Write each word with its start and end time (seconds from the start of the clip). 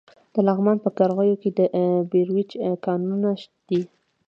د 0.33 0.35
لغمان 0.47 0.77
په 0.83 0.89
قرغیو 0.97 1.39
کې 1.41 1.49
د 1.57 1.59
بیروج 2.11 2.49
کانونه 2.85 3.29
دي. 3.67 3.81